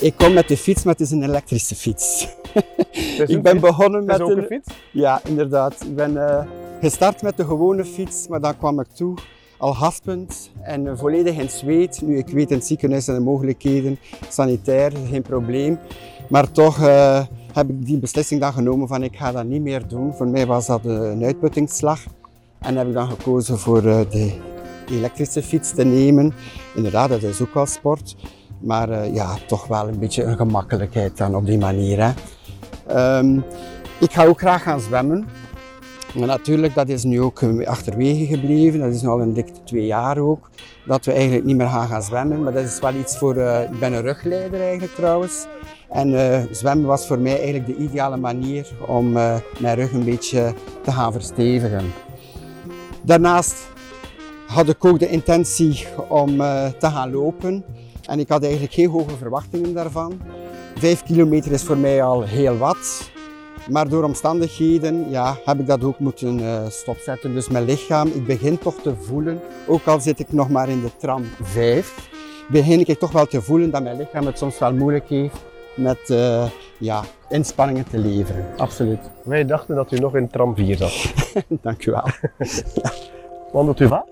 [0.00, 2.28] Ik kom met de fiets, maar het is een elektrische fiets.
[3.18, 3.66] Een Ik ben fiets.
[3.66, 4.38] begonnen met een...
[4.38, 4.68] een fiets?
[4.92, 5.82] Ja, inderdaad.
[5.84, 6.46] Ik ben eh,
[6.80, 9.18] gestart met de gewone fiets, maar dan kwam ik toe
[9.58, 12.00] al haspend en eh, volledig in zweet.
[12.02, 15.78] Nu, ik weet in het ziekenhuis zijn de mogelijkheden, sanitair, geen probleem.
[16.28, 19.88] Maar toch eh, heb ik die beslissing dan genomen van ik ga dat niet meer
[19.88, 20.14] doen.
[20.14, 22.00] Voor mij was dat een uitputtingsslag.
[22.58, 24.32] En heb ik dan gekozen voor eh, de
[24.90, 26.32] elektrische fiets te nemen.
[26.74, 28.16] Inderdaad, dat is ook wel sport.
[28.60, 32.04] Maar eh, ja, toch wel een beetje een gemakkelijkheid dan op die manier.
[32.04, 32.12] Hè.
[32.86, 33.40] Ehm,
[34.00, 35.26] ik ga ook graag gaan zwemmen.
[36.14, 38.80] Maar natuurlijk, dat is nu ook eh, achterwege gebleven.
[38.80, 40.50] Dat is nu al een dikke twee jaar ook.
[40.86, 42.42] Dat we eigenlijk niet meer gaan gaan zwemmen.
[42.42, 43.36] Maar dat is wel iets voor...
[43.36, 45.46] eh, ik ben een rugleider eigenlijk trouwens.
[45.88, 50.04] En eh, zwemmen was voor mij eigenlijk de ideale manier om eh, mijn rug een
[50.04, 51.92] beetje te gaan verstevigen.
[53.02, 53.68] Daarnaast
[54.46, 57.64] had ik ook de intentie om eh, te gaan lopen.
[58.02, 60.20] En ik had eigenlijk geen hoge verwachtingen daarvan.
[60.74, 63.10] Vijf kilometer is voor mij al heel wat.
[63.70, 67.34] Maar door omstandigheden ja, heb ik dat ook moeten stopzetten.
[67.34, 70.80] Dus mijn lichaam, ik begin toch te voelen, ook al zit ik nog maar in
[70.80, 72.08] de tram 5,
[72.48, 75.44] begin ik toch wel te voelen dat mijn lichaam het soms wel moeilijk heeft
[75.76, 76.46] met eh,
[76.78, 78.44] ja, inspanningen te leveren.
[78.56, 79.00] Absoluut.
[79.24, 81.12] Wij dachten dat u nog in tram 4 zat.
[81.62, 82.08] Dank u wel.
[83.52, 84.06] Wandelt u vaak?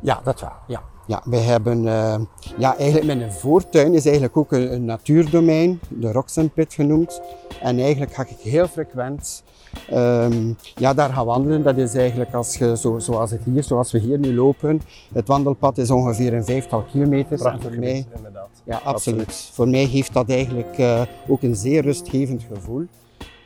[0.00, 0.52] Ja, dat wel.
[0.66, 0.82] Ja.
[1.06, 2.20] Ja, wij hebben, eh,
[2.58, 7.20] ja, eigenlijk mijn voortuin is eigenlijk ook een, een natuurdomein, de Roxenpit genoemd.
[7.60, 9.42] En eigenlijk ga ik heel frequent
[9.88, 11.62] ehm, ja, daar gaan wandelen.
[11.62, 14.80] Dat is eigenlijk als je, zo, zoals, het hier, zoals we hier nu lopen,
[15.12, 17.42] het wandelpad is ongeveer een vijftal kilometers.
[17.42, 18.55] En voor mij, inderdaad.
[18.66, 19.50] Ja, absoluut.
[19.52, 22.86] Voor mij geeft dat eigenlijk eh, ook een zeer rustgevend gevoel.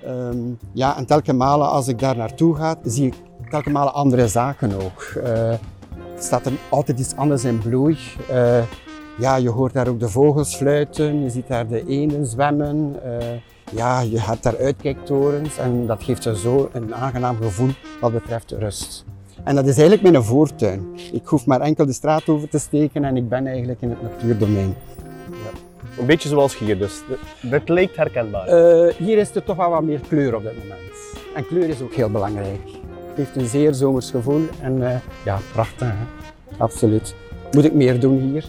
[0.05, 0.39] Ehm,
[0.73, 3.15] ja, en telkens malen als ik daar naartoe ga, zie ik
[3.51, 5.03] telkens malen andere zaken ook.
[5.25, 5.59] Eh, er
[6.19, 7.97] staat er altijd iets anders in bloei.
[8.31, 8.63] Eh,
[9.19, 12.97] ja, je hoort daar ook de vogels fluiten, je ziet daar de eenden zwemmen.
[13.73, 18.51] Ja, je hebt daar uitkijktorens en dat geeft je zo een aangenaam gevoel wat betreft
[18.51, 19.05] rust.
[19.45, 20.87] En dat is eigenlijk mijn voortuin.
[21.13, 24.03] Ik hoef maar enkel de straat over te steken en ik ben eigenlijk in het
[24.03, 24.75] natuurdomein.
[25.99, 27.03] Een beetje zoals hier, dus
[27.41, 28.47] dit- lijkt herkenbaar.
[28.47, 30.81] Eh, hier is er toch wel wat meer kleur op dit moment.
[31.35, 32.61] En kleur is ook heel belangrijk.
[33.09, 35.89] Het heeft een zeer zomers gevoel en eh, ja, prachtig.
[35.89, 35.95] Hè?
[36.59, 37.15] Absoluut.
[37.53, 38.45] Moet ik meer doen hier?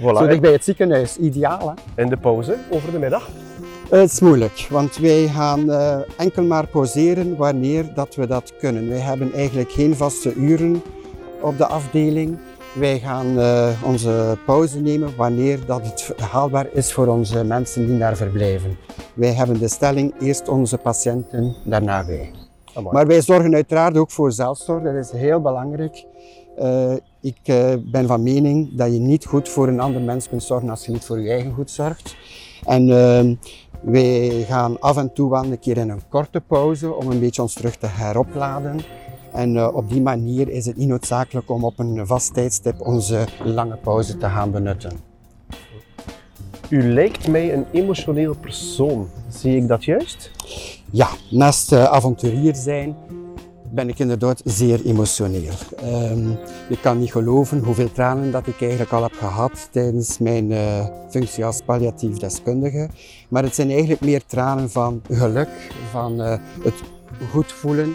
[0.00, 0.28] Zo voilà.
[0.28, 2.02] dicht bij het ziekenhuis, ideaal hè?
[2.02, 3.28] In de pauze, over de middag.
[3.90, 5.70] Eh, het is moeilijk, want wij gaan
[6.16, 8.88] enkel maar pauzeren wanneer dat we dat kunnen.
[8.88, 10.82] Wij hebben eigenlijk geen vaste uren
[11.40, 12.38] op de afdeling.
[12.78, 17.98] Wij gaan eh, onze pauze nemen wanneer dat het haalbaar is voor onze mensen die
[17.98, 18.76] daar verblijven.
[19.14, 22.30] Wij hebben de stelling eerst onze patiënten, daarna wij.
[22.74, 22.94] Amai.
[22.94, 26.04] Maar wij zorgen uiteraard ook voor zelfzorg, dat is heel belangrijk.
[26.56, 30.42] Eh, ik eh, ben van mening dat je niet goed voor een ander mens kunt
[30.42, 32.16] zorgen als je niet voor je eigen goed zorgt.
[32.64, 33.34] En ehm,
[33.80, 37.42] wij gaan af en toe wel een keer in een korte pauze om een beetje
[37.42, 38.80] ons terug te heropladen.
[39.36, 43.24] En eh, op die manier is het niet noodzakelijk om op een vast tijdstip onze
[43.44, 44.92] lange pauze te gaan benutten.
[46.68, 49.08] U lijkt mij een emotioneel persoon.
[49.28, 50.30] Zie ik dat juist?
[50.90, 52.96] Ja, naast eh, avonturier zijn
[53.70, 55.52] ben ik inderdaad zeer emotioneel.
[55.76, 56.28] Ehm,
[56.68, 60.86] je kan niet geloven hoeveel tranen dat ik eigenlijk al heb gehad tijdens mijn eh,
[61.08, 62.88] functie als palliatief deskundige.
[63.28, 65.48] Maar het zijn eigenlijk meer tranen van geluk,
[65.90, 66.82] van het
[67.30, 67.94] goed voelen.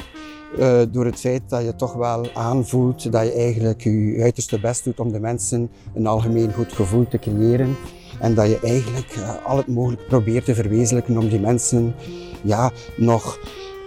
[0.59, 4.83] Eh, door het feit dat je toch wel aanvoelt dat je eigenlijk je uiterste best
[4.83, 7.75] doet om de mensen een algemeen goed gevoel te creëren.
[8.19, 11.95] En dat je eigenlijk eh, al het mogelijk probeert te verwezenlijken om die mensen
[12.41, 13.39] ja, nog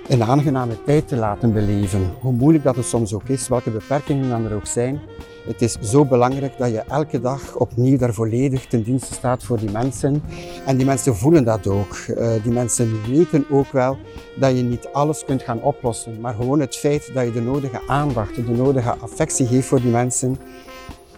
[0.09, 2.13] een aangename tijd te laten beleven.
[2.21, 5.01] Hoe moeilijk dat het soms ook is, welke beperkingen dan er ook zijn.
[5.47, 9.59] Het is zo belangrijk dat je elke dag opnieuw daar volledig ten dienste staat voor
[9.59, 10.23] die mensen.
[10.67, 11.97] En die mensen voelen dat ook.
[12.09, 13.97] Uh, die mensen weten ook wel
[14.37, 16.21] dat je niet alles kunt gaan oplossen.
[16.21, 19.91] Maar gewoon het feit dat je de nodige aandacht, de nodige affectie geeft voor die
[19.91, 20.37] mensen.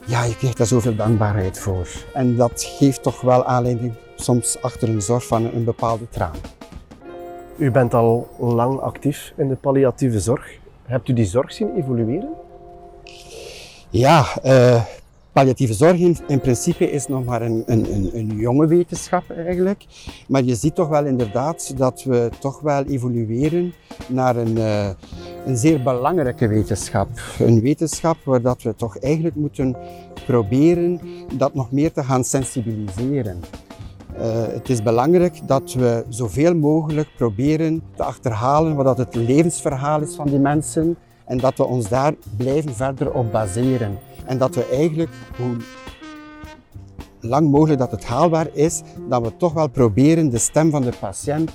[0.07, 1.89] Ja, je krijgt daar zoveel dankbaarheid voor.
[2.15, 6.37] En dat geeft toch wel aanleiding soms achter een zorg van een bepaalde traan.
[7.57, 10.59] U bent al lang actief in de palliatieve zorg.
[10.83, 12.29] Hebt u die zorg zien evolueren?
[13.91, 14.83] Ja, uh,
[15.33, 19.85] palliatieve zorg in, in, principe is nog maar een, een, een, jonge wetenschap eigenlijk.
[20.29, 23.75] Maar je ziet toch wel inderdaad dat we toch wel evolueren
[24.09, 24.89] naar een, uh,
[25.47, 27.09] een zeer belangrijke wetenschap.
[27.39, 29.77] Een wetenschap waar dat we toch eigenlijk moeten
[30.27, 31.01] proberen
[31.37, 33.41] dat nog meer te gaan sensibiliseren.
[34.19, 40.15] Uh, het is belangrijk dat we zoveel mogelijk proberen te achterhalen wat het levensverhaal is
[40.15, 40.97] van die mensen
[41.27, 43.99] en dat we ons daar blijven verder op baseren.
[44.25, 45.57] En dat we eigenlijk, hoe
[47.21, 50.93] lang mogelijk dat het haalbaar is, dat we toch wel proberen de stem van de
[51.01, 51.51] patiënt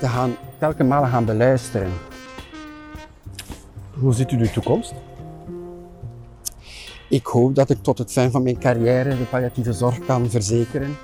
[0.00, 1.90] te gaan, telkens malen gaan beluisteren.
[3.98, 4.94] Hoe ziet u de toekomst?
[7.08, 10.96] Ik hoop dat ik tot het fijn van mijn carrière de palliatieve zorg kan verzekeren.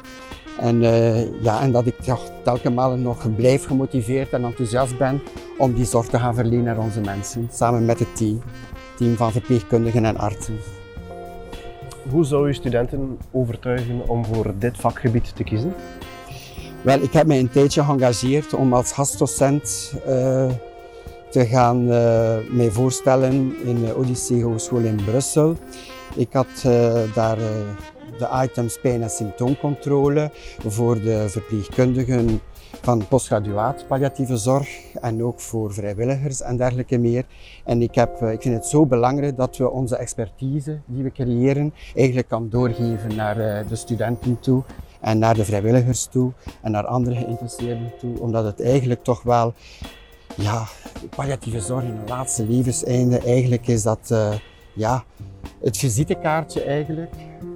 [0.60, 5.22] En, uh, ja, en dat ik ja, telkens nog blijf gemotiveerd en enthousiast ben
[5.58, 8.42] om die zorg te gaan verlenen aan onze mensen, samen met het team,
[8.96, 10.58] team van verpleegkundigen en artsen.
[12.10, 15.74] Hoe zou u studenten overtuigen om voor dit vakgebied te kiezen?
[16.82, 20.50] Wel, ik heb mij een tijdje geëngageerd om als gastdocent uh,
[21.30, 25.56] te gaan uh, mij voorstellen in de Odyssee Hogeschool in Brussel.
[26.14, 26.46] Ik had
[27.14, 27.38] daar
[28.18, 30.30] de items pijn- en symptoomcontrole
[30.66, 32.40] voor de verpleegkundigen
[32.82, 34.68] van postgraduaat palliatieve zorg
[35.00, 37.24] en ook voor vrijwilligers en dergelijke meer.
[37.64, 41.12] En ik, heb, eh, ik vind het zo belangrijk dat we onze expertise die we
[41.12, 44.62] creëren eigenlijk kan doorgeven naar eh, de studenten toe
[45.00, 49.54] en naar de vrijwilligers toe en naar andere geïnteresseerden toe, omdat het eigenlijk toch wel,
[50.36, 50.66] ja,
[51.16, 54.34] palliatieve zorg in het laatste levenseinde, eigenlijk is dat, uh,
[54.76, 55.04] ja,
[55.60, 57.14] het visitekaartje eigenlijk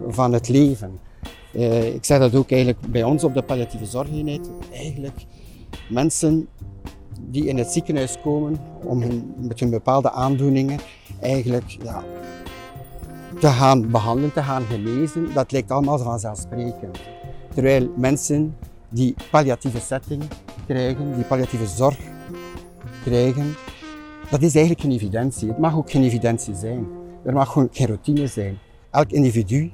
[0.09, 0.99] van het leven.
[1.53, 4.51] Uh, ik zeg dat ook eigenlijk bij ons op de palliatieve zorgeenheid.
[4.73, 5.25] Eigenlijk
[5.89, 6.49] mensen
[7.21, 8.99] die in het ziekenhuis komen om
[9.37, 10.79] met hun bepaalde aandoeningen
[11.21, 12.05] eigenlijk ja,
[13.41, 16.99] te gaan behandelen, te gaan genezen, dat lijkt allemaal vanzelfsprekend.
[17.55, 18.57] Terwijl mensen
[18.89, 20.23] die palliatieve setting
[20.67, 21.99] krijgen, die palliatieve zorg
[23.05, 23.55] krijgen,
[24.31, 25.49] dat is eigenlijk geen evidentie.
[25.49, 27.00] Het mag ook geen evidentie zijn.
[27.25, 28.59] Er mag gewoon geen routine zijn.
[28.91, 29.71] Elk individu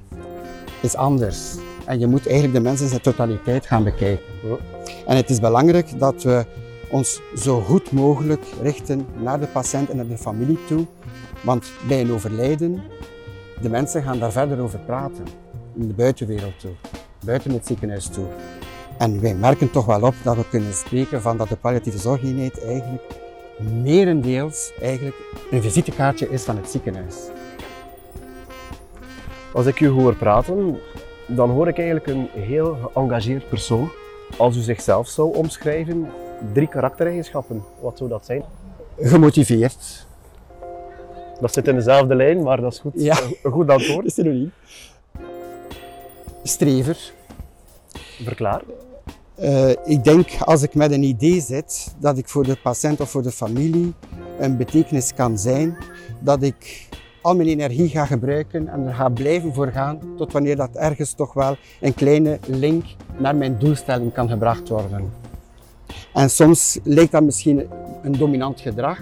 [0.81, 1.55] is anders.
[1.85, 4.25] En je moet eigenlijk de mensen in zijn totaliteit gaan bekijken.
[5.05, 6.45] En het is belangrijk dat we
[6.89, 10.85] ons zo goed mogelijk richten naar de patiënt en naar de familie toe.
[11.43, 12.81] Want bij een overlijden,
[13.61, 15.25] de mensen gaan daar verder over praten.
[15.75, 16.71] In de buitenwereld toe,
[17.25, 18.25] buiten het ziekenhuis toe.
[18.97, 22.63] En wij merken toch wel op dat we kunnen spreken van dat de palliatieve zorgeenheid
[22.63, 23.03] eigenlijk
[23.59, 25.15] merendeels eigenlijk
[25.51, 27.15] een visitekaartje is van het ziekenhuis.
[29.57, 30.79] Als ik u hoor praten,
[31.27, 33.91] dan hoor ik eigenlijk een heel geëngageerd persoon.
[34.37, 36.09] Als u zichzelf zou omschrijven,
[36.53, 38.43] drie karaktereigenschappen, wat zou dat zijn?
[38.99, 40.05] Gemotiveerd.
[41.39, 42.91] Dat zit in dezelfde lijn, maar dat is goed.
[42.95, 43.19] Ja.
[43.43, 44.05] Een goed antwoord.
[44.05, 44.51] is synoniem.
[46.43, 47.11] Strever.
[48.23, 48.61] Verklaar.
[49.39, 53.09] Uh, ik denk als ik met een idee zit dat ik voor de patiënt of
[53.09, 53.93] voor de familie
[54.39, 55.77] een betekenis kan zijn,
[56.19, 56.87] dat ik
[57.27, 61.13] al mijn energie ga gebruiken en er ga blijven voor gaan tot wanneer dat ergens
[61.13, 62.85] toch wel een kleine link
[63.17, 65.11] naar mijn doelstelling kan gebracht worden.
[66.13, 67.67] En soms lijkt dat misschien
[68.03, 68.99] een dominant gedrag,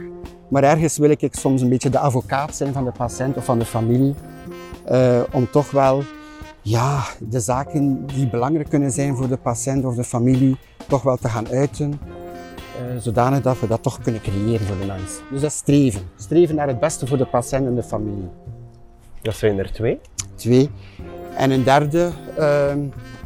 [0.47, 3.59] maar ergens wil ik soms een beetje de advocaat zijn van de patiënt of van
[3.59, 4.13] de familie,
[4.91, 6.03] uh, om toch wel
[6.61, 10.57] ja, de zaken die belangrijk kunnen zijn voor de patiënt of de familie,
[10.88, 11.99] toch wel te gaan uiten
[12.76, 15.19] uh, zodanig dat we dat toch kunnen creëren voor de mens.
[15.32, 16.01] Dus dat is streven.
[16.15, 18.30] Streven naar het beste voor de patiënt en de familie.
[19.21, 19.99] Dat zijn er twee.
[20.36, 20.69] Twee.
[21.38, 22.09] En een derde,
[22.39, 22.73] uh,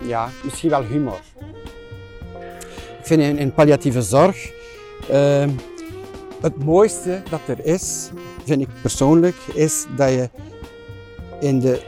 [0.04, 1.20] ja, misschien wel humor.
[3.00, 4.52] Ik vind in, in palliatieve zorg
[5.12, 5.46] uh,
[6.42, 8.10] het mooiste dat er is,
[8.46, 10.30] vind ik persoonlijk, is dat je
[11.40, 11.82] in de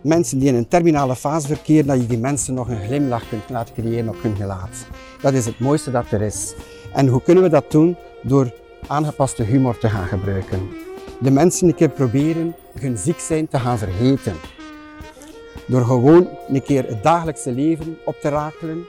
[0.00, 3.48] mensen die in een terminale fase verkeren, dat je die mensen nog een glimlach kunt
[3.48, 4.86] laten creëren op hun gelaat.
[5.20, 6.54] Dat is het mooiste dat er is.
[6.92, 7.96] En hoe kunnen we dat doen?
[8.22, 8.52] Door
[8.86, 10.68] aangepaste humor te gaan gebruiken.
[11.20, 14.34] De mensen een keer proberen hun ziek zijn te gaan vergeten.
[15.66, 18.86] Door gewoon een keer het dagelijkse leven op te rakelen.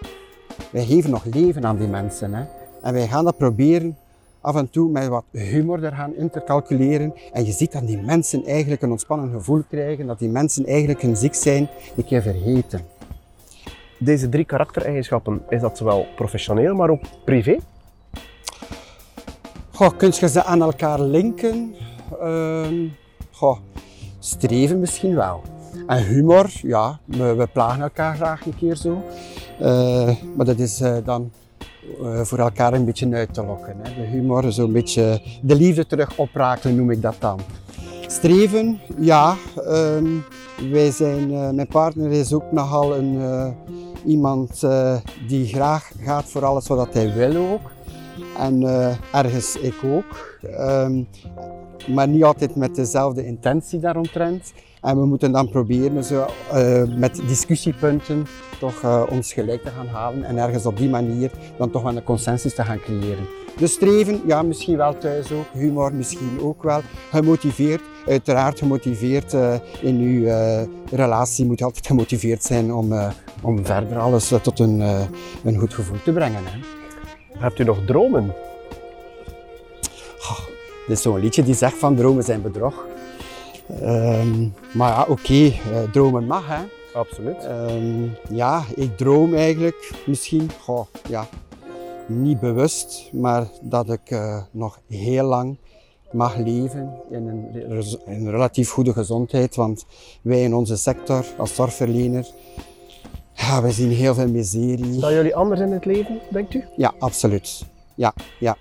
[0.72, 2.34] Wij geven nog leven aan die mensen.
[2.34, 2.44] Hè?
[2.82, 3.98] En wij gaan dat proberen
[4.42, 7.14] af en toe met wat humor er gaan intercalculeren.
[7.34, 11.02] En je ziet dat die mensen eigenlijk een ontspannen gevoel krijgen, dat die mensen eigenlijk
[11.02, 12.89] hun ziek zijn een keer vergeten.
[14.00, 17.58] Deze drie karaktereigenschappen, is dat zowel professioneel, maar ook privé?
[19.72, 21.76] Goh, kun je ze aan elkaar linken?
[22.20, 22.88] Ehm,
[23.32, 23.58] goh,
[24.20, 25.42] streven misschien wel.
[25.88, 29.04] En humor, ja, we, plagen elkaar graag een keer zo.
[29.60, 31.32] Eh, maar dat is eh, dan
[32.04, 33.76] eh, voor elkaar een beetje uit te lokken.
[33.82, 34.02] Hè.
[34.02, 37.40] De humor, zo'n beetje de liefde terug oprakelen noem ik dat dan.
[38.08, 39.36] Streven, ja.
[39.56, 40.08] ehm,
[40.72, 43.22] wij zijn, mijn partner is ook nogal een,
[44.06, 44.68] iemand
[45.28, 47.72] die graag gaat voor alles wat hij wil ook.
[48.38, 48.64] En
[49.14, 50.40] ergens ik ook.
[50.42, 51.04] Ehm,
[51.88, 54.54] maar niet altijd met dezelfde intentie daaromtrent.
[54.82, 58.26] En we moeten dan proberen zo, uh, met discussiepunten
[58.60, 62.04] toch ons gelijk te gaan halen en ergens op die manier dan toch wel een
[62.04, 63.28] consensus te gaan creëren.
[63.58, 66.82] Dus streven, ja, misschien wel thuis ook, humor misschien ook wel.
[67.10, 70.24] Gemotiveerd, uiteraard gemotiveerd uh, in uw
[70.92, 72.94] relatie moet altijd gemotiveerd zijn om,
[73.42, 74.80] om verder alles tot een,
[75.44, 76.44] een goed gevoel te brengen.
[76.46, 76.60] Hè.
[77.40, 78.34] Hebt u nog dromen?
[80.20, 80.40] Oh,
[80.88, 82.88] dit is zo'n liedje die zegt van dromen zijn bedrog.
[83.82, 85.60] Um, maar ja, oké, okay,
[85.92, 86.62] dromen mag hè.
[86.94, 87.46] Absoluut.
[87.46, 91.28] Um, ja, ik droom eigenlijk misschien, goh, ja,
[92.08, 95.58] niet bewust, maar dat ik uh, nog heel lang
[96.12, 97.48] mag leven in een,
[98.06, 99.56] in relatief goede gezondheid.
[99.56, 99.86] Want
[100.22, 102.28] wij in onze sector als zorgverlener,
[103.34, 105.00] ja, we zien heel veel miserie.
[105.00, 106.64] Zijn jullie anders in het leven, denkt u?
[106.76, 107.66] Ja, absoluut.
[107.96, 108.58] Ja, ja.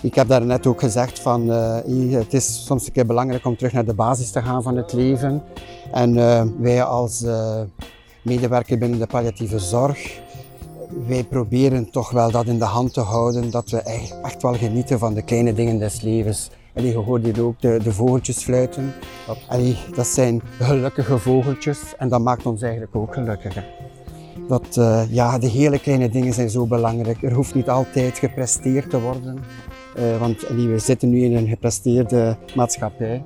[0.00, 1.76] Ik heb daar net ook gezegd van uh,
[2.10, 4.92] het is soms een keer belangrijk om terug naar de basis te gaan van het
[4.92, 5.42] leven.
[5.92, 7.60] En uh, wij als uh,
[8.22, 10.20] medewerker binnen de palliatieve zorg,
[11.06, 13.80] wij proberen toch wel dat in de hand te houden, dat we
[14.22, 16.50] echt wel genieten van de kleine dingen des levens.
[16.74, 18.92] Allee, je hoort hier ook de, de vogeltjes fluiten.
[19.94, 23.64] Dat zijn gelukkige vogeltjes en dat maakt ons eigenlijk ook gelukkig.
[24.48, 27.22] Dat, uh, ja, de hele kleine dingen zijn zo belangrijk.
[27.22, 29.38] Er hoeft niet altijd gepresteerd te worden.
[29.98, 33.24] Uh, want we zitten nu in een gepresteerde maatschappij.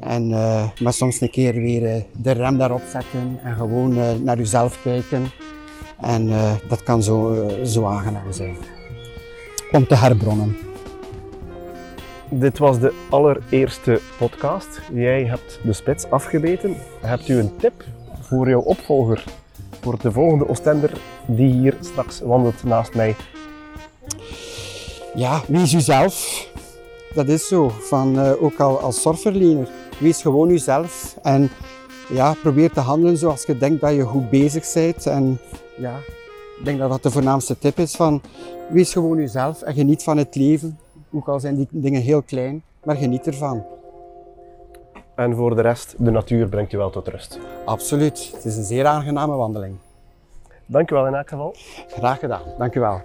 [0.00, 4.82] En, uh, maar soms een keer weer de rem daarop zetten en gewoon naar jezelf
[4.82, 5.30] kijken.
[6.00, 6.30] En
[6.68, 8.56] dat kan zo, zo aangenaam zijn.
[9.72, 10.56] Om te herbronnen.
[12.30, 14.80] Dit was de allereerste podcast.
[14.92, 16.76] Jij hebt de spits afgebeten.
[17.00, 17.84] Hebt u een tip
[18.20, 19.24] voor jouw opvolger?
[19.80, 20.92] Voor de volgende Oostender
[21.26, 23.16] die hier straks wandelt naast mij?
[25.14, 26.46] Ja, wees uzelf.
[27.14, 27.68] Dat is zo.
[27.68, 29.68] Van, uh, ook al als zorgverlener.
[30.00, 31.18] Wees gewoon uzelf.
[31.22, 31.50] En
[32.08, 35.06] ja, probeer te handelen zoals je denkt dat je goed bezig bent.
[35.06, 35.38] En
[35.78, 35.96] ja,
[36.58, 37.96] ik denk dat dat de voornaamste tip is.
[37.96, 38.22] Van,
[38.70, 40.78] wees gewoon uzelf en geniet van het leven.
[41.12, 43.64] Ook al zijn die dingen heel klein, maar geniet ervan.
[45.14, 47.38] En voor de rest, de natuur brengt je wel tot rust.
[47.64, 48.30] Absoluut.
[48.34, 49.76] Het is een zeer aangename wandeling.
[50.66, 51.54] Dank u wel in elk geval.
[51.88, 52.42] Graag gedaan.
[52.58, 53.00] Dank u wel.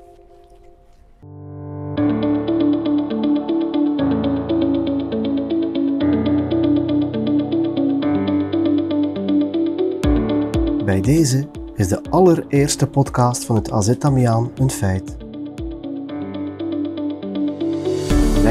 [10.86, 15.23] Bij deze is de allereerste podcast van het AZ Damiaan een feit.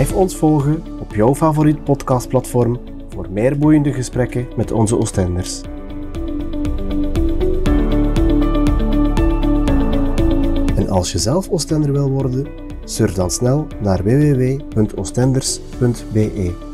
[0.03, 5.61] Blijf ons volgen op jouw favoriet podcastplatform voor meer boeiende gesprekken met onze Oostenders.
[10.77, 12.47] En als je zelf Oostender wil worden,
[12.85, 16.72] surf dan snel naar www.oostenders.be.